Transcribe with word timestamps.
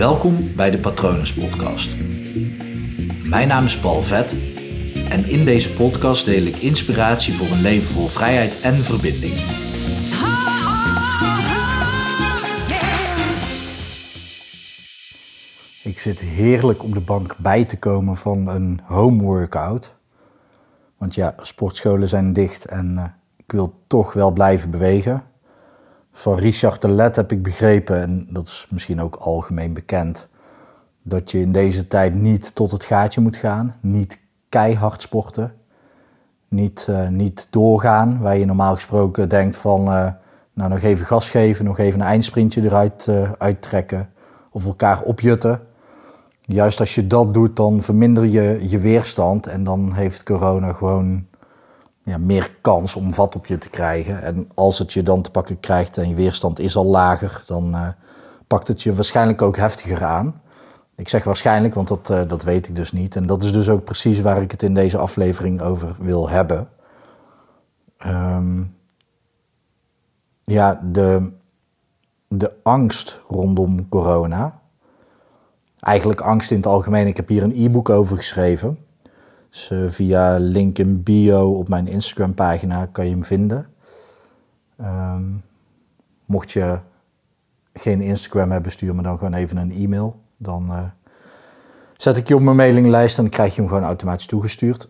Welkom 0.00 0.54
bij 0.56 0.70
de 0.70 0.78
Patronus 0.78 1.34
Podcast. 1.34 1.96
Mijn 3.24 3.48
naam 3.48 3.64
is 3.64 3.78
Paul 3.78 4.02
Vet 4.02 4.32
en 5.08 5.24
in 5.24 5.44
deze 5.44 5.72
podcast 5.72 6.24
deel 6.24 6.42
ik 6.42 6.56
inspiratie 6.56 7.34
voor 7.34 7.46
een 7.46 7.60
leven 7.60 7.92
vol 7.92 8.06
vrijheid 8.06 8.60
en 8.60 8.74
verbinding. 8.74 9.32
Ik 15.82 15.98
zit 15.98 16.20
heerlijk 16.20 16.82
op 16.82 16.94
de 16.94 17.00
bank 17.00 17.36
bij 17.36 17.64
te 17.64 17.78
komen 17.78 18.16
van 18.16 18.48
een 18.48 18.80
home 18.84 19.22
workout. 19.22 19.96
Want 20.98 21.14
ja, 21.14 21.34
sportscholen 21.40 22.08
zijn 22.08 22.32
dicht 22.32 22.64
en 22.64 22.94
uh, 22.96 23.04
ik 23.36 23.52
wil 23.52 23.74
toch 23.86 24.12
wel 24.12 24.30
blijven 24.30 24.70
bewegen. 24.70 25.24
Van 26.20 26.38
Richard 26.38 26.80
de 26.80 26.88
Let 26.88 27.16
heb 27.16 27.32
ik 27.32 27.42
begrepen, 27.42 28.00
en 28.02 28.26
dat 28.30 28.46
is 28.46 28.66
misschien 28.70 29.00
ook 29.00 29.14
algemeen 29.14 29.72
bekend, 29.72 30.28
dat 31.02 31.30
je 31.30 31.40
in 31.40 31.52
deze 31.52 31.86
tijd 31.86 32.14
niet 32.14 32.54
tot 32.54 32.70
het 32.70 32.84
gaatje 32.84 33.20
moet 33.20 33.36
gaan. 33.36 33.72
Niet 33.80 34.20
keihard 34.48 35.02
sporten. 35.02 35.54
Niet, 36.48 36.86
uh, 36.90 37.08
niet 37.08 37.46
doorgaan, 37.50 38.18
waar 38.20 38.36
je 38.36 38.44
normaal 38.44 38.74
gesproken 38.74 39.28
denkt 39.28 39.56
van, 39.56 39.80
uh, 39.80 40.08
nou 40.52 40.70
nog 40.70 40.82
even 40.82 41.06
gas 41.06 41.30
geven, 41.30 41.64
nog 41.64 41.78
even 41.78 42.00
een 42.00 42.06
eindsprintje 42.06 42.62
eruit 42.62 43.06
uh, 43.10 43.32
uittrekken. 43.38 44.10
Of 44.50 44.66
elkaar 44.66 45.02
opjutten. 45.02 45.60
Juist 46.40 46.80
als 46.80 46.94
je 46.94 47.06
dat 47.06 47.34
doet, 47.34 47.56
dan 47.56 47.82
verminder 47.82 48.24
je 48.24 48.58
je 48.68 48.78
weerstand 48.78 49.46
en 49.46 49.64
dan 49.64 49.92
heeft 49.92 50.22
corona 50.22 50.72
gewoon 50.72 51.26
ja, 52.02 52.18
meer 52.18 52.54
kans 52.60 52.96
om 52.96 53.14
vat 53.14 53.34
op 53.34 53.46
je 53.46 53.58
te 53.58 53.70
krijgen. 53.70 54.22
En 54.22 54.48
als 54.54 54.78
het 54.78 54.92
je 54.92 55.02
dan 55.02 55.22
te 55.22 55.30
pakken 55.30 55.60
krijgt 55.60 55.98
en 55.98 56.08
je 56.08 56.14
weerstand 56.14 56.58
is 56.58 56.76
al 56.76 56.84
lager, 56.84 57.42
dan 57.46 57.74
uh, 57.74 57.88
pakt 58.46 58.68
het 58.68 58.82
je 58.82 58.94
waarschijnlijk 58.94 59.42
ook 59.42 59.56
heftiger 59.56 60.04
aan. 60.04 60.40
Ik 60.94 61.08
zeg 61.08 61.24
waarschijnlijk, 61.24 61.74
want 61.74 61.88
dat, 61.88 62.10
uh, 62.10 62.20
dat 62.28 62.42
weet 62.42 62.68
ik 62.68 62.76
dus 62.76 62.92
niet. 62.92 63.16
En 63.16 63.26
dat 63.26 63.42
is 63.42 63.52
dus 63.52 63.68
ook 63.68 63.84
precies 63.84 64.20
waar 64.20 64.42
ik 64.42 64.50
het 64.50 64.62
in 64.62 64.74
deze 64.74 64.98
aflevering 64.98 65.60
over 65.60 65.96
wil 65.98 66.28
hebben. 66.28 66.68
Um, 68.06 68.76
ja, 70.44 70.80
de, 70.92 71.30
de 72.28 72.52
angst 72.62 73.20
rondom 73.28 73.88
corona. 73.88 74.60
Eigenlijk 75.80 76.20
angst 76.20 76.50
in 76.50 76.56
het 76.56 76.66
algemeen. 76.66 77.06
Ik 77.06 77.16
heb 77.16 77.28
hier 77.28 77.42
een 77.42 77.64
e-book 77.64 77.88
over 77.88 78.16
geschreven. 78.16 78.78
Dus 79.50 79.70
uh, 79.70 79.88
via 79.88 80.36
link 80.36 80.78
in 80.78 81.02
bio 81.02 81.50
op 81.50 81.68
mijn 81.68 81.88
Instagram 81.88 82.34
pagina 82.34 82.86
kan 82.86 83.04
je 83.04 83.10
hem 83.10 83.24
vinden. 83.24 83.66
Um, 84.80 85.42
mocht 86.24 86.52
je 86.52 86.78
geen 87.74 88.00
Instagram 88.00 88.50
hebben, 88.50 88.72
stuur 88.72 88.94
me 88.94 89.02
dan 89.02 89.18
gewoon 89.18 89.34
even 89.34 89.56
een 89.56 89.72
e-mail. 89.72 90.20
Dan 90.36 90.66
uh, 90.70 90.82
zet 91.96 92.16
ik 92.16 92.28
je 92.28 92.34
op 92.34 92.40
mijn 92.40 92.56
mailinglijst 92.56 93.16
en 93.16 93.22
dan 93.22 93.32
krijg 93.32 93.54
je 93.54 93.60
hem 93.60 93.70
gewoon 93.70 93.84
automatisch 93.84 94.26
toegestuurd. 94.26 94.88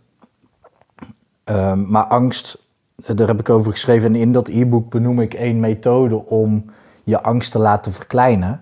Um, 1.45 1.91
maar 1.91 2.05
angst, 2.05 2.63
daar 2.97 3.27
heb 3.27 3.41
ik 3.41 3.51
over 3.51 3.73
geschreven. 3.73 4.09
En 4.09 4.21
in 4.21 4.33
dat 4.33 4.49
e-book 4.49 4.91
benoem 4.91 5.21
ik 5.21 5.35
één 5.35 5.61
methode 5.61 6.27
om 6.27 6.65
je 7.05 7.23
angst 7.23 7.53
te 7.53 7.59
laten 7.59 7.93
verkleinen. 7.93 8.61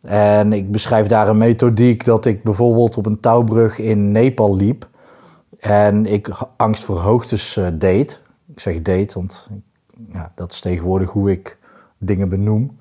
En 0.00 0.52
ik 0.52 0.70
beschrijf 0.70 1.06
daar 1.06 1.28
een 1.28 1.38
methodiek 1.38 2.04
dat 2.04 2.24
ik 2.24 2.42
bijvoorbeeld 2.42 2.96
op 2.96 3.06
een 3.06 3.20
touwbrug 3.20 3.78
in 3.78 4.12
Nepal 4.12 4.56
liep. 4.56 4.88
En 5.64 6.06
ik 6.06 6.28
angst 6.56 6.84
voor 6.84 6.98
hoogtes 6.98 7.56
uh, 7.56 7.66
deed. 7.72 8.22
Ik 8.46 8.60
zeg 8.60 8.82
date, 8.82 9.14
want 9.14 9.48
ja, 10.12 10.32
dat 10.34 10.52
is 10.52 10.60
tegenwoordig 10.60 11.10
hoe 11.10 11.30
ik 11.30 11.58
dingen 11.98 12.28
benoem. 12.28 12.78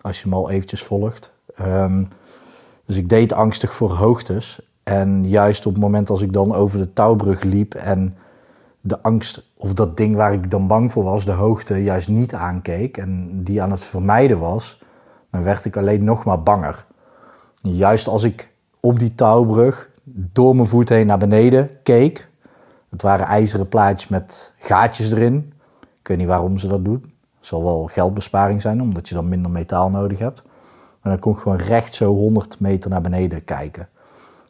Als 0.00 0.22
je 0.22 0.28
me 0.28 0.34
al 0.34 0.50
eventjes 0.50 0.82
volgt. 0.82 1.32
Um, 1.60 2.08
dus 2.84 2.96
ik 2.96 3.08
deed 3.08 3.32
angstig 3.32 3.74
voor 3.74 3.90
hoogtes. 3.90 4.60
En 4.82 5.28
juist 5.28 5.66
op 5.66 5.72
het 5.72 5.82
moment 5.82 6.10
als 6.10 6.22
ik 6.22 6.32
dan 6.32 6.54
over 6.54 6.78
de 6.78 6.92
touwbrug 6.92 7.42
liep 7.42 7.74
en 7.74 8.16
de 8.80 9.02
angst 9.02 9.50
of 9.56 9.74
dat 9.74 9.96
ding 9.96 10.16
waar 10.16 10.32
ik 10.32 10.50
dan 10.50 10.66
bang 10.66 10.92
voor 10.92 11.04
was, 11.04 11.24
de 11.24 11.32
hoogte, 11.32 11.82
juist 11.82 12.08
niet 12.08 12.34
aankeek 12.34 12.96
en 12.96 13.40
die 13.44 13.62
aan 13.62 13.70
het 13.70 13.84
vermijden 13.84 14.38
was, 14.38 14.82
dan 15.30 15.42
werd 15.42 15.64
ik 15.64 15.76
alleen 15.76 16.04
nog 16.04 16.24
maar 16.24 16.42
banger. 16.42 16.86
Juist 17.56 18.08
als 18.08 18.24
ik 18.24 18.50
op 18.80 18.98
die 18.98 19.14
touwbrug 19.14 19.90
door 20.08 20.54
mijn 20.54 20.68
voet 20.68 20.88
heen 20.88 21.06
naar 21.06 21.18
beneden 21.18 21.70
keek. 21.82 22.28
Het 22.90 23.02
waren 23.02 23.26
ijzeren 23.26 23.68
plaatjes 23.68 24.10
met 24.10 24.54
gaatjes 24.58 25.12
erin. 25.12 25.52
Ik 26.00 26.08
weet 26.08 26.18
niet 26.18 26.26
waarom 26.26 26.58
ze 26.58 26.68
dat 26.68 26.84
doen. 26.84 27.14
Het 27.36 27.46
zal 27.46 27.64
wel 27.64 27.86
geldbesparing 27.86 28.62
zijn, 28.62 28.82
omdat 28.82 29.08
je 29.08 29.14
dan 29.14 29.28
minder 29.28 29.50
metaal 29.50 29.90
nodig 29.90 30.18
hebt. 30.18 30.42
Maar 31.02 31.12
dan 31.12 31.18
kon 31.18 31.32
ik 31.32 31.38
gewoon 31.38 31.58
recht 31.58 31.94
zo 31.94 32.14
100 32.14 32.60
meter 32.60 32.90
naar 32.90 33.00
beneden 33.00 33.44
kijken. 33.44 33.88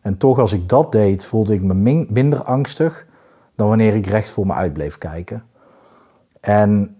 En 0.01 0.17
toch, 0.17 0.39
als 0.39 0.53
ik 0.53 0.69
dat 0.69 0.93
deed, 0.93 1.25
voelde 1.25 1.55
ik 1.55 1.63
me 1.63 1.75
minder 2.09 2.43
angstig 2.43 3.07
dan 3.55 3.69
wanneer 3.69 3.95
ik 3.95 4.07
recht 4.07 4.31
voor 4.31 4.47
me 4.47 4.53
uit 4.53 4.73
bleef 4.73 4.99
kijken. 4.99 5.45
En 6.41 6.97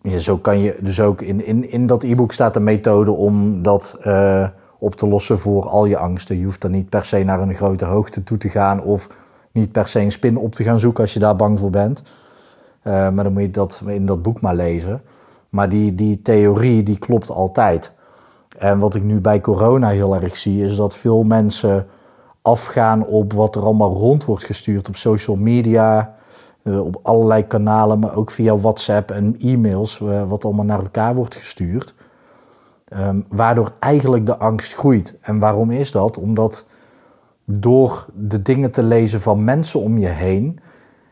ja, 0.00 0.18
zo 0.18 0.36
kan 0.36 0.58
je 0.58 0.78
dus 0.80 1.00
ook 1.00 1.20
in, 1.20 1.44
in, 1.44 1.70
in 1.70 1.86
dat 1.86 2.02
e-book 2.02 2.32
staat 2.32 2.56
een 2.56 2.64
methode 2.64 3.10
om 3.10 3.62
dat 3.62 3.98
uh, 4.06 4.48
op 4.82 4.94
te 4.94 5.06
lossen 5.06 5.38
voor 5.38 5.68
al 5.68 5.84
je 5.84 5.96
angsten. 5.96 6.38
Je 6.38 6.44
hoeft 6.44 6.60
dan 6.60 6.70
niet 6.70 6.88
per 6.88 7.04
se 7.04 7.22
naar 7.22 7.40
een 7.40 7.54
grote 7.54 7.84
hoogte 7.84 8.24
toe 8.24 8.38
te 8.38 8.48
gaan 8.48 8.82
of 8.82 9.08
niet 9.52 9.72
per 9.72 9.88
se 9.88 10.00
een 10.00 10.12
spin 10.12 10.36
op 10.36 10.54
te 10.54 10.62
gaan 10.62 10.80
zoeken 10.80 11.02
als 11.02 11.12
je 11.12 11.18
daar 11.18 11.36
bang 11.36 11.58
voor 11.58 11.70
bent. 11.70 12.02
Uh, 12.02 12.92
maar 12.92 13.24
dan 13.24 13.32
moet 13.32 13.42
je 13.42 13.50
dat 13.50 13.82
in 13.86 14.06
dat 14.06 14.22
boek 14.22 14.40
maar 14.40 14.54
lezen. 14.54 15.02
Maar 15.48 15.68
die, 15.68 15.94
die 15.94 16.22
theorie 16.22 16.82
die 16.82 16.98
klopt 16.98 17.30
altijd. 17.30 17.92
En 18.58 18.78
wat 18.78 18.94
ik 18.94 19.02
nu 19.02 19.20
bij 19.20 19.40
corona 19.40 19.88
heel 19.88 20.14
erg 20.14 20.36
zie, 20.36 20.64
is 20.64 20.76
dat 20.76 20.96
veel 20.96 21.22
mensen 21.22 21.86
afgaan 22.42 23.06
op 23.06 23.32
wat 23.32 23.56
er 23.56 23.64
allemaal 23.64 23.92
rond 23.92 24.24
wordt 24.24 24.44
gestuurd 24.44 24.88
op 24.88 24.96
social 24.96 25.36
media, 25.36 26.14
uh, 26.62 26.84
op 26.84 26.98
allerlei 27.02 27.46
kanalen, 27.46 27.98
maar 27.98 28.14
ook 28.14 28.30
via 28.30 28.58
WhatsApp 28.58 29.10
en 29.10 29.36
e-mails, 29.40 30.00
uh, 30.00 30.28
wat 30.28 30.44
allemaal 30.44 30.64
naar 30.64 30.82
elkaar 30.82 31.14
wordt 31.14 31.34
gestuurd. 31.34 31.94
Um, 32.98 33.26
waardoor 33.28 33.72
eigenlijk 33.78 34.26
de 34.26 34.36
angst 34.36 34.74
groeit. 34.74 35.18
En 35.20 35.38
waarom 35.38 35.70
is 35.70 35.92
dat? 35.92 36.18
Omdat 36.18 36.66
door 37.44 38.06
de 38.14 38.42
dingen 38.42 38.70
te 38.70 38.82
lezen 38.82 39.20
van 39.20 39.44
mensen 39.44 39.80
om 39.80 39.98
je 39.98 40.08
heen, 40.08 40.60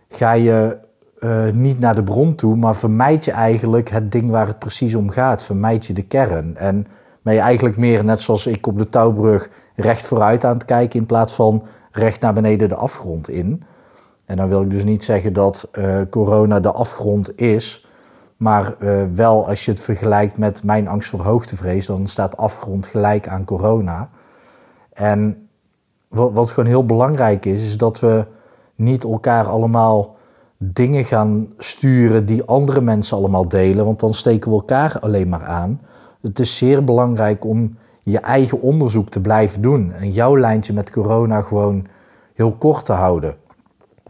ga 0.09 0.33
je 0.33 0.79
uh, 1.21 1.51
niet 1.53 1.79
naar 1.79 1.95
de 1.95 2.03
bron 2.03 2.35
toe, 2.35 2.57
maar 2.57 2.77
vermijd 2.77 3.25
je 3.25 3.31
eigenlijk 3.31 3.89
het 3.91 4.13
ding 4.13 4.31
waar 4.31 4.47
het 4.47 4.59
precies 4.59 4.95
om 4.95 5.11
gaat. 5.11 5.43
Vermijd 5.43 5.87
je 5.87 5.93
de 5.93 6.03
kern. 6.03 6.57
En 6.57 6.87
ben 7.23 7.35
je 7.35 7.41
eigenlijk 7.41 7.77
meer, 7.77 8.05
net 8.05 8.21
zoals 8.21 8.47
ik 8.47 8.67
op 8.67 8.79
de 8.79 8.89
touwbrug, 8.89 9.51
recht 9.75 10.07
vooruit 10.07 10.45
aan 10.45 10.55
het 10.55 10.65
kijken 10.65 11.01
in 11.01 11.07
plaats 11.07 11.35
van 11.35 11.63
recht 11.91 12.21
naar 12.21 12.35
beneden 12.35 12.69
de 12.69 12.75
afgrond 12.75 13.29
in. 13.29 13.63
En 14.27 14.37
dan 14.37 14.49
wil 14.49 14.63
ik 14.63 14.71
dus 14.71 14.85
niet 14.85 15.05
zeggen 15.05 15.33
dat 15.33 15.71
uh, 15.79 16.01
corona 16.11 16.61
de 16.61 16.73
afgrond 16.73 17.41
is, 17.41 17.89
maar 18.41 18.75
uh, 18.79 19.03
wel 19.15 19.49
als 19.49 19.65
je 19.65 19.71
het 19.71 19.81
vergelijkt 19.81 20.39
met 20.39 20.63
mijn 20.63 20.89
angst 20.89 21.11
voor 21.11 21.21
hoogtevrees, 21.21 21.87
dan 21.87 22.07
staat 22.07 22.37
afgrond 22.37 22.87
gelijk 22.87 23.29
aan 23.29 23.45
corona. 23.45 24.11
En 24.93 25.49
wat, 26.09 26.33
wat 26.33 26.51
gewoon 26.51 26.69
heel 26.69 26.87
belangrijk 26.87 27.47
is, 27.47 27.63
is 27.67 27.79
dat 27.79 28.01
we 28.01 28.27
niet 28.75 29.05
elkaar 29.05 29.47
allemaal 29.47 30.17
dingen 30.57 31.05
gaan 31.05 31.49
sturen 31.59 32.27
die 32.27 32.45
andere 32.45 32.81
mensen 32.81 33.17
allemaal 33.17 33.49
delen, 33.49 33.85
want 33.85 34.01
dan 34.01 34.15
steken 34.15 34.51
we 34.51 34.57
elkaar 34.57 34.99
alleen 35.01 35.29
maar 35.29 35.45
aan. 35.45 35.81
Het 36.21 36.39
is 36.39 36.57
zeer 36.57 36.85
belangrijk 36.85 37.45
om 37.45 37.77
je 38.03 38.19
eigen 38.19 38.61
onderzoek 38.61 39.09
te 39.09 39.21
blijven 39.21 39.63
doen 39.63 39.93
en 39.93 40.13
jouw 40.13 40.39
lijntje 40.39 40.73
met 40.73 40.91
corona 40.91 41.43
gewoon 41.43 41.87
heel 42.35 42.53
kort 42.53 42.85
te 42.85 42.93
houden. 42.93 43.37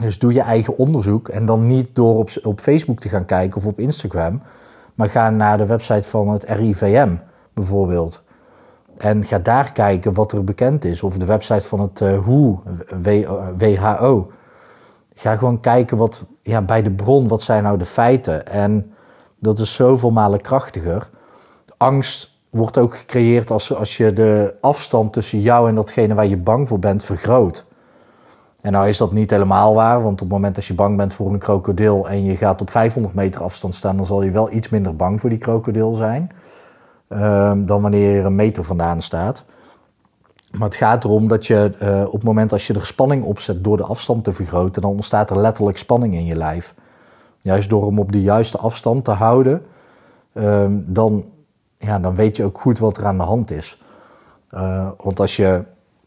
Dus 0.01 0.19
doe 0.19 0.33
je 0.33 0.41
eigen 0.41 0.77
onderzoek 0.77 1.29
en 1.29 1.47
dan 1.47 1.67
niet 1.67 1.95
door 1.95 2.19
op, 2.19 2.31
op 2.43 2.61
Facebook 2.61 3.01
te 3.01 3.09
gaan 3.09 3.25
kijken 3.25 3.57
of 3.57 3.67
op 3.67 3.79
Instagram, 3.79 4.43
maar 4.95 5.09
ga 5.09 5.31
naar 5.31 5.59
de 5.59 5.67
website 5.67 6.09
van 6.09 6.29
het 6.29 6.45
RIVM 6.45 7.15
bijvoorbeeld. 7.55 8.23
En 8.97 9.25
ga 9.25 9.39
daar 9.39 9.73
kijken 9.73 10.13
wat 10.15 10.33
er 10.33 10.45
bekend 10.45 10.85
is, 10.85 11.03
of 11.03 11.19
de 11.19 11.25
website 11.25 11.69
van 11.69 11.81
het 11.81 12.01
uh, 12.01 12.27
WHO, 13.03 13.43
WHO. 13.59 14.31
Ga 15.15 15.37
gewoon 15.37 15.61
kijken 15.61 15.97
wat, 15.97 16.27
ja, 16.43 16.63
bij 16.63 16.83
de 16.83 16.91
bron, 16.91 17.29
wat 17.29 17.43
zijn 17.43 17.63
nou 17.63 17.79
de 17.79 17.85
feiten. 17.85 18.47
En 18.47 18.93
dat 19.39 19.59
is 19.59 19.75
zoveel 19.75 20.11
malen 20.11 20.41
krachtiger. 20.41 21.11
Angst 21.77 22.39
wordt 22.51 22.79
ook 22.79 22.97
gecreëerd 22.97 23.51
als, 23.51 23.75
als 23.75 23.97
je 23.97 24.13
de 24.13 24.55
afstand 24.61 25.13
tussen 25.13 25.41
jou 25.41 25.69
en 25.69 25.75
datgene 25.75 26.15
waar 26.15 26.27
je 26.27 26.37
bang 26.37 26.69
voor 26.69 26.79
bent 26.79 27.05
vergroot. 27.05 27.67
En 28.63 28.73
nou 28.73 28.89
is 28.89 28.97
dat 28.97 29.13
niet 29.13 29.31
helemaal 29.31 29.75
waar, 29.75 30.03
want 30.03 30.13
op 30.13 30.21
het 30.21 30.29
moment 30.29 30.55
dat 30.55 30.65
je 30.65 30.75
bang 30.75 30.97
bent 30.97 31.15
voor 31.15 31.33
een 31.33 31.39
krokodil 31.39 32.09
en 32.09 32.25
je 32.25 32.37
gaat 32.37 32.61
op 32.61 32.71
500 32.71 33.15
meter 33.15 33.43
afstand 33.43 33.75
staan, 33.75 33.97
dan 33.97 34.07
zal 34.07 34.23
je 34.23 34.31
wel 34.31 34.53
iets 34.53 34.69
minder 34.69 34.97
bang 34.97 35.21
voor 35.21 35.31
die 35.31 35.39
krokodil 35.39 35.93
zijn 35.93 36.33
uh, 37.13 37.53
dan 37.57 37.83
wanneer 37.83 38.13
je 38.13 38.19
er 38.19 38.27
een 38.27 38.35
meter 38.35 38.65
vandaan 38.65 39.03
staat. 39.03 39.45
Maar 40.53 40.69
het 40.69 40.77
gaat 40.77 41.05
erom 41.05 41.29
dat 41.29 41.47
je 41.47 41.73
uh, 41.83 42.05
op 42.07 42.13
het 42.13 42.23
moment 42.23 42.53
als 42.53 42.67
je 42.67 42.75
er 42.75 42.87
spanning 42.87 43.25
opzet 43.25 43.65
door 43.65 43.77
de 43.77 43.83
afstand 43.83 44.25
te 44.25 44.33
vergroten, 44.33 44.83
dan 44.83 44.91
ontstaat 44.91 45.31
er 45.31 45.39
letterlijk 45.39 45.79
spanning 45.79 46.15
in 46.15 46.25
je 46.25 46.37
lijf. 46.37 46.75
Juist 47.39 47.71
door 47.71 47.87
hem 47.87 47.99
op 47.99 48.13
de 48.13 48.23
juiste 48.23 48.59
afstand 48.59 49.05
te 49.05 49.11
houden, 49.11 49.63
uh, 50.33 50.67
dan, 50.71 51.25
ja, 51.79 51.99
dan 51.99 52.15
weet 52.15 52.37
je 52.37 52.45
ook 52.45 52.61
goed 52.61 52.79
wat 52.79 52.97
er 52.97 53.07
aan 53.07 53.17
de 53.17 53.23
hand 53.23 53.51
is. 53.51 53.83
Uh, 54.51 54.89
want 55.03 55.21
als 55.21 55.37
je 55.37 55.63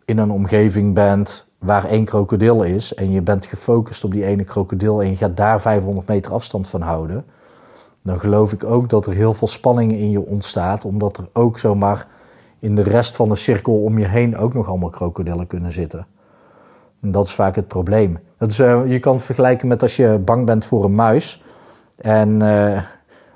in 0.05 0.17
een 0.17 0.31
omgeving 0.31 0.93
bent 0.93 1.47
waar 1.63 1.85
één 1.85 2.05
krokodil 2.05 2.63
is 2.63 2.93
en 2.93 3.11
je 3.11 3.21
bent 3.21 3.45
gefocust 3.45 4.03
op 4.03 4.11
die 4.11 4.25
ene 4.25 4.43
krokodil 4.43 5.01
en 5.01 5.09
je 5.09 5.15
gaat 5.15 5.37
daar 5.37 5.61
500 5.61 6.07
meter 6.07 6.31
afstand 6.31 6.67
van 6.69 6.81
houden, 6.81 7.25
dan 8.01 8.19
geloof 8.19 8.53
ik 8.53 8.63
ook 8.63 8.89
dat 8.89 9.05
er 9.05 9.13
heel 9.13 9.33
veel 9.33 9.47
spanning 9.47 9.91
in 9.91 10.09
je 10.09 10.25
ontstaat, 10.25 10.85
omdat 10.85 11.17
er 11.17 11.27
ook 11.33 11.59
zomaar 11.59 12.07
in 12.59 12.75
de 12.75 12.83
rest 12.83 13.15
van 13.15 13.29
de 13.29 13.35
cirkel 13.35 13.83
om 13.83 13.97
je 13.97 14.05
heen 14.05 14.37
ook 14.37 14.53
nog 14.53 14.67
allemaal 14.67 14.89
krokodillen 14.89 15.47
kunnen 15.47 15.71
zitten. 15.71 16.07
En 17.01 17.11
dat 17.11 17.27
is 17.27 17.33
vaak 17.33 17.55
het 17.55 17.67
probleem. 17.67 18.19
Dat 18.37 18.51
is, 18.51 18.59
uh, 18.59 18.91
je 18.91 18.99
kan 18.99 19.13
het 19.13 19.23
vergelijken 19.23 19.67
met 19.67 19.81
als 19.81 19.95
je 19.95 20.21
bang 20.25 20.45
bent 20.45 20.65
voor 20.65 20.83
een 20.83 20.95
muis, 20.95 21.43
en, 21.97 22.29
uh, 22.41 22.81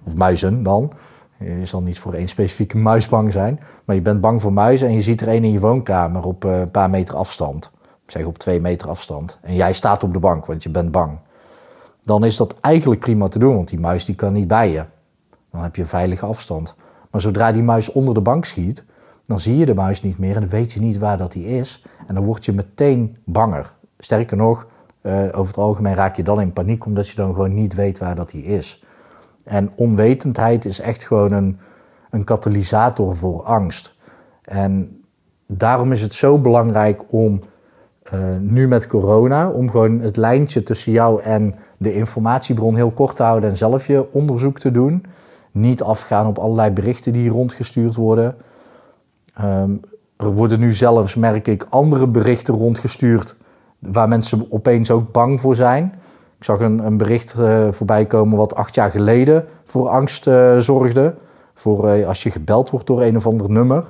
of 0.05 0.15
muizen 0.15 0.63
dan. 0.63 0.91
Je 1.39 1.65
zal 1.65 1.81
niet 1.81 1.99
voor 1.99 2.13
één 2.13 2.27
specifieke 2.27 2.77
muis 2.77 3.09
bang 3.09 3.31
zijn, 3.31 3.59
maar 3.85 3.95
je 3.95 4.01
bent 4.01 4.21
bang 4.21 4.41
voor 4.41 4.53
muizen 4.53 4.87
en 4.87 4.93
je 4.93 5.01
ziet 5.01 5.21
er 5.21 5.27
één 5.27 5.43
in 5.43 5.51
je 5.51 5.59
woonkamer 5.59 6.23
op 6.23 6.45
uh, 6.45 6.59
een 6.59 6.71
paar 6.71 6.89
meter 6.89 7.15
afstand. 7.15 7.71
Zeg 8.07 8.25
op 8.25 8.37
twee 8.37 8.61
meter 8.61 8.89
afstand. 8.89 9.39
En 9.41 9.55
jij 9.55 9.73
staat 9.73 10.03
op 10.03 10.13
de 10.13 10.19
bank, 10.19 10.45
want 10.45 10.63
je 10.63 10.69
bent 10.69 10.91
bang 10.91 11.17
dan 12.07 12.25
is 12.25 12.37
dat 12.37 12.55
eigenlijk 12.61 13.01
prima 13.01 13.27
te 13.27 13.39
doen, 13.39 13.55
want 13.55 13.67
die 13.67 13.79
muis 13.79 14.05
die 14.05 14.15
kan 14.15 14.33
niet 14.33 14.47
bij 14.47 14.71
je. 14.71 14.83
Dan 15.51 15.61
heb 15.61 15.75
je 15.75 15.81
een 15.81 15.87
veilige 15.87 16.25
afstand. 16.25 16.75
Maar 17.11 17.21
zodra 17.21 17.51
die 17.51 17.63
muis 17.63 17.91
onder 17.91 18.13
de 18.13 18.21
bank 18.21 18.45
schiet, 18.45 18.85
dan 19.25 19.39
zie 19.39 19.57
je 19.57 19.65
de 19.65 19.73
muis 19.73 20.01
niet 20.01 20.17
meer 20.17 20.35
en 20.35 20.41
dan 20.41 20.49
weet 20.49 20.73
je 20.73 20.79
niet 20.79 20.97
waar 20.97 21.17
dat 21.17 21.31
die 21.31 21.45
is. 21.45 21.85
En 22.07 22.15
dan 22.15 22.23
word 22.23 22.45
je 22.45 22.53
meteen 22.53 23.17
banger. 23.23 23.73
Sterker 23.99 24.37
nog, 24.37 24.67
uh, 25.01 25.23
over 25.23 25.47
het 25.47 25.57
algemeen 25.57 25.95
raak 25.95 26.15
je 26.15 26.23
dan 26.23 26.41
in 26.41 26.53
paniek 26.53 26.85
omdat 26.85 27.07
je 27.07 27.15
dan 27.15 27.33
gewoon 27.33 27.53
niet 27.53 27.73
weet 27.73 27.97
waar 27.97 28.15
dat 28.15 28.29
die 28.29 28.43
is. 28.43 28.83
En 29.43 29.71
onwetendheid 29.75 30.65
is 30.65 30.79
echt 30.79 31.03
gewoon 31.03 31.31
een, 31.31 31.59
een 32.09 32.23
katalysator 32.23 33.15
voor 33.15 33.43
angst. 33.43 33.95
En 34.41 35.03
daarom 35.45 35.91
is 35.91 36.01
het 36.01 36.13
zo 36.13 36.37
belangrijk 36.37 37.03
om 37.13 37.41
uh, 38.13 38.19
nu 38.39 38.67
met 38.67 38.87
corona, 38.87 39.49
om 39.49 39.71
gewoon 39.71 39.99
het 39.99 40.17
lijntje 40.17 40.63
tussen 40.63 40.91
jou 40.91 41.21
en 41.21 41.55
de 41.77 41.93
informatiebron 41.93 42.75
heel 42.75 42.91
kort 42.91 43.15
te 43.15 43.23
houden 43.23 43.49
en 43.49 43.57
zelf 43.57 43.87
je 43.87 44.05
onderzoek 44.11 44.59
te 44.59 44.71
doen. 44.71 45.05
Niet 45.51 45.83
afgaan 45.83 46.27
op 46.27 46.37
allerlei 46.37 46.71
berichten 46.71 47.13
die 47.13 47.29
rondgestuurd 47.29 47.95
worden. 47.95 48.35
Um, 49.41 49.79
er 50.17 50.33
worden 50.33 50.59
nu 50.59 50.73
zelfs, 50.73 51.15
merk 51.15 51.47
ik, 51.47 51.65
andere 51.69 52.07
berichten 52.07 52.53
rondgestuurd 52.53 53.37
waar 53.79 54.07
mensen 54.07 54.47
opeens 54.49 54.91
ook 54.91 55.11
bang 55.11 55.39
voor 55.39 55.55
zijn. 55.55 55.93
Ik 56.37 56.43
zag 56.43 56.59
een, 56.59 56.85
een 56.85 56.97
bericht 56.97 57.35
uh, 57.39 57.67
voorbij 57.71 58.05
komen 58.05 58.37
wat 58.37 58.55
acht 58.55 58.75
jaar 58.75 58.91
geleden 58.91 59.45
voor 59.63 59.89
angst 59.89 60.27
uh, 60.27 60.57
zorgde. 60.57 61.15
Voor 61.53 62.05
als 62.05 62.23
je 62.23 62.31
gebeld 62.31 62.69
wordt 62.69 62.87
door 62.87 63.01
een 63.01 63.15
of 63.15 63.27
ander 63.27 63.49
nummer, 63.49 63.83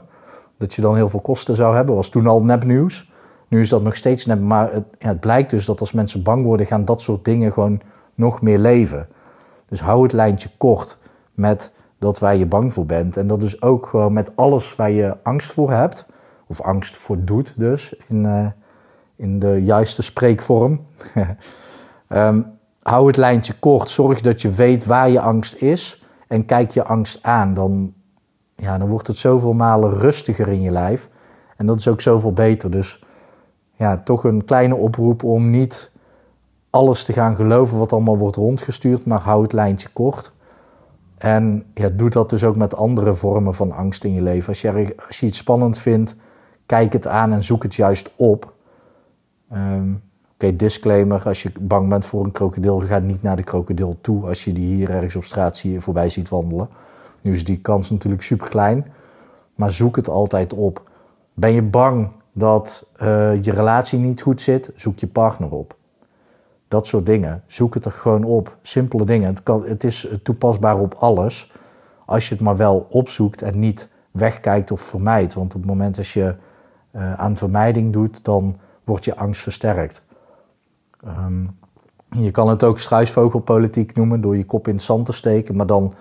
dat 0.58 0.74
je 0.74 0.82
dan 0.82 0.96
heel 0.96 1.10
veel 1.10 1.22
kosten 1.22 1.56
zou 1.56 1.76
hebben. 1.76 1.96
Was 1.96 2.10
toen 2.10 2.28
al 2.28 2.44
nepnieuws. 2.44 3.12
Nu 3.48 3.60
is 3.60 3.70
dat 3.70 3.84
nog 3.84 3.96
steeds 3.96 4.26
net, 4.26 4.42
maar 4.42 4.74
het, 4.74 4.86
ja, 5.00 5.08
het 5.08 5.20
blijkt 5.20 5.50
dus 5.50 5.66
dat 5.66 5.80
als 5.80 5.92
mensen 5.92 6.24
bang 6.24 6.46
worden, 6.46 6.66
gaan 6.66 6.86
dat 6.86 7.02
soort 7.02 7.26
dingen 7.26 7.54
gewoon 7.54 7.82
nog 8.16 8.42
meer 8.42 8.58
leven. 8.58 9.08
Dus 9.68 9.80
hou 9.80 10.04
het 10.04 10.14
lijntje 10.14 10.50
kort 10.58 10.98
met 11.34 11.72
dat 12.00 12.20
waar 12.20 12.36
je 12.36 12.46
bang 12.46 12.74
voor 12.74 12.86
bent. 12.86 13.18
En 13.18 13.28
dat 13.28 13.44
is 13.44 13.62
ook 13.62 13.86
gewoon 13.86 14.14
met 14.14 14.36
alles 14.36 14.76
waar 14.76 14.92
je 14.92 15.18
angst 15.24 15.52
voor 15.52 15.72
hebt, 15.72 16.06
of 16.48 16.62
angst 16.62 16.98
voor 16.98 17.24
doet 17.24 17.54
dus, 17.58 17.96
in, 18.08 18.24
uh, 18.24 18.48
in 19.16 19.40
de 19.40 19.62
juiste 19.64 20.02
spreekvorm. 20.02 20.86
um, 22.10 22.46
hou 22.82 23.08
het 23.08 23.18
lijntje 23.18 23.54
kort, 23.60 23.90
zorg 23.90 24.22
dat 24.22 24.42
je 24.42 24.50
weet 24.50 24.86
waar 24.86 25.10
je 25.10 25.20
angst 25.20 25.56
is 25.56 26.04
en 26.28 26.46
kijk 26.46 26.72
je 26.72 26.84
angst 26.84 27.24
aan. 27.24 27.54
Dan, 27.54 27.94
ja, 28.56 28.78
dan 28.78 28.88
wordt 28.88 29.08
het 29.08 29.18
zoveel 29.18 29.54
malen 29.54 29.94
rustiger 29.94 30.48
in 30.48 30.62
je 30.62 30.72
lijf. 30.72 31.10
En 31.56 31.66
dat 31.66 31.80
is 31.80 31.88
ook 31.88 32.02
zoveel 32.02 32.34
beter. 32.34 32.72
Dus 32.72 33.04
ja, 33.78 33.98
toch 33.98 34.24
een 34.24 34.46
kleine 34.46 34.76
oproep 34.76 35.24
om 35.24 35.50
niet 35.50 35.92
alles 36.70 37.04
te 37.04 37.14
gaan 37.14 37.36
geloven 37.36 37.78
wat 37.78 37.94
allemaal 37.94 38.18
wordt 38.18 38.36
rondgestuurd, 38.36 39.06
maar 39.06 39.22
hou 39.22 39.44
het 39.44 39.54
lijntje 39.54 39.90
kort. 39.94 40.36
En 41.18 41.66
ja, 41.74 41.90
doe 41.90 42.10
dat 42.10 42.30
dus 42.30 42.44
ook 42.44 42.56
met 42.56 42.76
andere 42.76 43.14
vormen 43.14 43.54
van 43.54 43.72
angst 43.72 44.04
in 44.04 44.14
je 44.14 44.22
leven. 44.22 44.48
Als 44.48 44.62
je, 44.62 44.96
als 45.08 45.20
je 45.20 45.26
iets 45.26 45.38
spannend 45.38 45.78
vindt, 45.78 46.16
kijk 46.66 46.94
het 46.94 47.08
aan 47.08 47.32
en 47.32 47.44
zoek 47.44 47.64
het 47.64 47.76
juist 47.76 48.12
op. 48.16 48.54
Um, 49.54 50.02
Oké, 50.40 50.56
disclaimer, 50.56 51.24
als 51.26 51.44
je 51.44 51.52
bang 51.60 51.90
bent 51.90 52.06
voor 52.06 52.24
een 52.24 52.32
krokodil, 52.32 52.80
ga 52.80 53.00
niet 53.00 53.22
naar 53.22 53.36
de 53.36 53.44
krokodil 53.44 53.98
toe 54.02 54.28
als 54.28 54.44
je 54.44 54.54
die 54.54 54.76
hier 54.76 54.90
ergens 54.90 55.16
op 55.16 55.24
straat 55.24 55.58
zie, 55.58 55.80
voorbij 55.80 56.10
ziet 56.10 56.30
wandelen. 56.30 56.70
Nu 57.22 57.32
is 57.32 57.44
die 57.44 57.58
kans 57.58 57.90
natuurlijk 57.90 58.24
super 58.24 58.50
klein, 58.50 58.86
maar 59.56 59.72
zoek 59.72 59.96
het 59.96 60.10
altijd 60.10 60.54
op. 60.54 60.90
Ben 61.34 61.52
je 61.52 61.62
bang 61.62 62.10
dat 62.38 62.86
uh, 63.02 63.44
je 63.44 63.52
relatie 63.52 64.00
niet 64.00 64.22
goed 64.22 64.42
zit, 64.42 64.72
zoek 64.76 65.00
je 65.00 65.08
partner 65.08 65.50
op. 65.50 65.76
Dat 66.68 66.88
soort 66.88 67.06
dingen. 67.06 67.44
Zoek 67.46 67.74
het 67.74 67.86
er 67.86 67.92
gewoon 67.92 68.24
op. 68.24 68.58
Simpele 68.62 69.06
dingen. 69.06 69.30
Het, 69.30 69.44
kan, 69.44 69.66
het 69.66 69.84
is 69.84 70.08
toepasbaar 70.24 70.80
op 70.80 70.94
alles. 70.94 71.52
Als 72.06 72.30
je 72.30 72.36
het 72.36 72.44
maar 72.44 72.58
wel 72.58 72.88
opzoekt 72.90 73.42
en 73.42 73.60
niet 73.60 73.90
wegkijkt 74.12 74.72
of 74.72 74.82
vermijdt. 74.82 75.34
Want 75.34 75.56
op 75.56 75.62
het 75.62 75.70
moment 75.70 75.96
dat 75.96 76.08
je 76.08 76.36
uh, 76.92 77.14
aan 77.14 77.38
vermijding 77.38 77.94
doet, 77.94 78.24
dan 78.24 78.58
wordt 78.84 79.06
je 79.06 79.16
angst 79.16 79.42
versterkt. 79.42 80.04
Um, 81.06 81.58
je 82.10 82.32
kan 82.32 82.50
het 82.50 82.64
ook 82.64 82.80
struisvogelpolitiek 82.80 83.96
noemen 83.96 84.22
door 84.22 84.38
je 84.38 84.46
kop 84.46 84.68
in 84.68 84.74
het 84.74 84.84
zand 84.84 85.06
te 85.06 85.12
steken. 85.12 85.56
Maar 85.56 85.66
dan, 85.66 85.94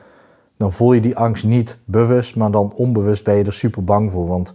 dan 0.56 0.73
voel 0.73 0.93
je 0.93 1.00
die 1.00 1.17
angst 1.17 1.44
niet 1.44 1.79
bewust, 1.85 2.37
maar 2.37 2.50
dan 2.50 2.73
onbewust 2.75 3.25
ben 3.25 3.37
je 3.37 3.44
er 3.44 3.53
super 3.53 3.85
bang 3.85 4.11
voor. 4.11 4.27
Want 4.27 4.55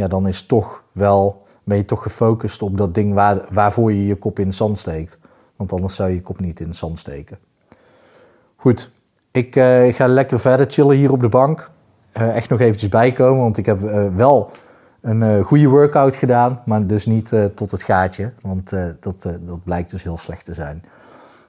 ja, 0.00 0.08
dan 0.08 0.28
is 0.28 0.46
toch 0.46 0.82
wel, 0.92 1.42
ben 1.64 1.76
je 1.76 1.84
toch 1.84 2.02
gefocust 2.02 2.62
op 2.62 2.76
dat 2.76 2.94
ding 2.94 3.14
waar, 3.14 3.44
waarvoor 3.50 3.92
je 3.92 4.06
je 4.06 4.16
kop 4.16 4.38
in 4.38 4.46
het 4.46 4.54
zand 4.54 4.78
steekt. 4.78 5.18
Want 5.56 5.72
anders 5.72 5.94
zou 5.94 6.08
je 6.08 6.14
je 6.14 6.22
kop 6.22 6.40
niet 6.40 6.60
in 6.60 6.66
het 6.66 6.76
zand 6.76 6.98
steken. 6.98 7.38
Goed, 8.56 8.90
ik 9.30 9.56
uh, 9.56 9.92
ga 9.92 10.06
lekker 10.06 10.40
verder 10.40 10.70
chillen 10.70 10.96
hier 10.96 11.12
op 11.12 11.20
de 11.20 11.28
bank. 11.28 11.70
Uh, 12.16 12.36
echt 12.36 12.48
nog 12.48 12.60
eventjes 12.60 12.88
bijkomen, 12.88 13.40
want 13.42 13.56
ik 13.58 13.66
heb 13.66 13.82
uh, 13.82 14.06
wel 14.16 14.50
een 15.00 15.42
goede 15.42 15.68
workout 15.68 16.16
gedaan, 16.16 16.62
maar 16.64 16.86
dus 16.86 17.06
niet 17.06 17.32
tot 17.54 17.70
het 17.70 17.82
gaatje, 17.82 18.32
want 18.42 18.70
dat, 19.00 19.22
dat 19.22 19.64
blijkt 19.64 19.90
dus 19.90 20.02
heel 20.02 20.16
slecht 20.16 20.44
te 20.44 20.54
zijn. 20.54 20.84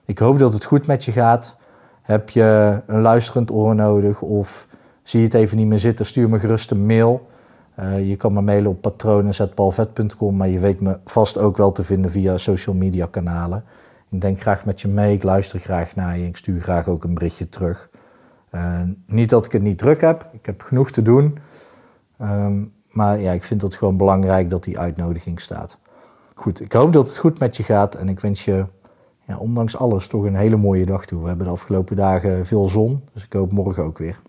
Ik 0.05 0.17
hoop 0.17 0.39
dat 0.39 0.53
het 0.53 0.63
goed 0.63 0.87
met 0.87 1.05
je 1.05 1.11
gaat. 1.11 1.55
Heb 2.01 2.29
je 2.29 2.79
een 2.85 3.01
luisterend 3.01 3.51
oor 3.51 3.75
nodig 3.75 4.21
of 4.21 4.67
zie 5.03 5.19
je 5.19 5.25
het 5.25 5.35
even 5.35 5.57
niet 5.57 5.67
meer 5.67 5.79
zitten, 5.79 6.05
stuur 6.05 6.29
me 6.29 6.39
gerust 6.39 6.71
een 6.71 6.85
mail. 6.85 7.29
Uh, 7.79 8.09
je 8.09 8.15
kan 8.15 8.33
me 8.33 8.41
mailen 8.41 8.71
op 8.71 8.81
patronen.palvet.com, 8.81 10.35
maar 10.35 10.47
je 10.47 10.59
weet 10.59 10.81
me 10.81 10.97
vast 11.05 11.37
ook 11.37 11.57
wel 11.57 11.71
te 11.71 11.83
vinden 11.83 12.11
via 12.11 12.37
social 12.37 12.75
media 12.75 13.05
kanalen. 13.05 13.63
Ik 14.09 14.21
denk 14.21 14.41
graag 14.41 14.65
met 14.65 14.81
je 14.81 14.87
mee, 14.87 15.13
ik 15.13 15.23
luister 15.23 15.59
graag 15.59 15.95
naar 15.95 16.17
je, 16.17 16.25
ik 16.25 16.37
stuur 16.37 16.61
graag 16.61 16.87
ook 16.87 17.03
een 17.03 17.13
berichtje 17.13 17.49
terug. 17.49 17.89
Uh, 18.51 18.81
niet 19.05 19.29
dat 19.29 19.45
ik 19.45 19.51
het 19.51 19.61
niet 19.61 19.77
druk 19.77 20.01
heb, 20.01 20.29
ik 20.31 20.45
heb 20.45 20.61
genoeg 20.61 20.91
te 20.91 21.01
doen. 21.01 21.37
Um, 22.21 22.73
maar 22.91 23.19
ja, 23.19 23.31
ik 23.31 23.43
vind 23.43 23.61
het 23.61 23.75
gewoon 23.75 23.97
belangrijk 23.97 24.49
dat 24.49 24.63
die 24.63 24.79
uitnodiging 24.79 25.39
staat. 25.39 25.77
Goed, 26.35 26.61
ik 26.61 26.73
hoop 26.73 26.93
dat 26.93 27.07
het 27.07 27.17
goed 27.17 27.39
met 27.39 27.57
je 27.57 27.63
gaat 27.63 27.95
en 27.95 28.09
ik 28.09 28.19
wens 28.19 28.45
je, 28.45 28.65
ja, 29.27 29.37
ondanks 29.37 29.77
alles, 29.77 30.07
toch 30.07 30.23
een 30.23 30.35
hele 30.35 30.57
mooie 30.57 30.85
dag 30.85 31.05
toe. 31.05 31.21
We 31.21 31.27
hebben 31.27 31.45
de 31.45 31.51
afgelopen 31.51 31.95
dagen 31.95 32.45
veel 32.45 32.67
zon, 32.67 33.03
dus 33.13 33.25
ik 33.25 33.33
hoop 33.33 33.51
morgen 33.51 33.83
ook 33.83 33.97
weer. 33.97 34.21